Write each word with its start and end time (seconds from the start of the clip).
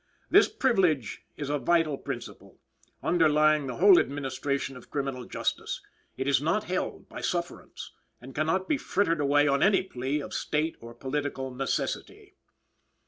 This 0.31 0.47
privilege 0.49 1.21
is 1.37 1.51
a 1.51 1.59
vital 1.59 1.95
principle, 1.95 2.57
underlying 3.03 3.67
the 3.67 3.75
whole 3.75 3.99
administration 3.99 4.75
of 4.75 4.89
criminal 4.89 5.25
justice; 5.25 5.79
it 6.17 6.27
is 6.27 6.41
not 6.41 6.63
held 6.63 7.07
by 7.07 7.21
sufferance, 7.21 7.93
and 8.19 8.33
cannot 8.33 8.67
be 8.67 8.79
frittered 8.79 9.21
away 9.21 9.47
on 9.47 9.61
any 9.61 9.83
plea 9.83 10.19
of 10.19 10.33
state 10.33 10.75
or 10.81 10.95
political 10.95 11.51
necessity." 11.53 12.33